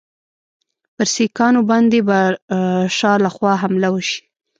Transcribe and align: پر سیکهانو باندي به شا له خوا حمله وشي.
پر 0.95 1.05
سیکهانو 1.13 1.61
باندي 1.69 2.01
به 2.07 2.19
شا 2.97 3.13
له 3.23 3.29
خوا 3.35 3.53
حمله 3.61 3.89
وشي. 3.91 4.19